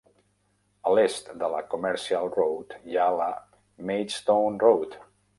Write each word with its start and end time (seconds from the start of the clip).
A 0.91 0.93
l'est 0.99 1.27
de 1.41 1.49
la 1.55 1.59
"Commercial 1.73 2.31
Road" 2.37 2.73
hi 2.93 2.97
ha 3.01 3.05
la 3.19 3.27
"Maidstone 3.91 4.65
Road". 4.65 4.97